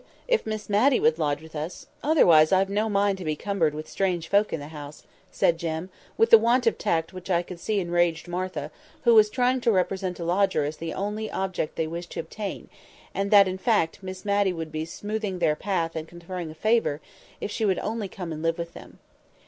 [0.27, 4.27] if Miss Matty would lodge with us—otherwise I've no mind to be cumbered with strange
[4.29, 7.79] folk in the house," said Jem, with a want of tact which I could see
[7.79, 8.71] enraged Martha,
[9.03, 12.67] who was trying to represent a lodger as the great object they wished to obtain,
[13.13, 16.99] and that, in fact, Miss Matty would be smoothing their path and conferring a favour,
[17.39, 18.97] if she would only come and live with them.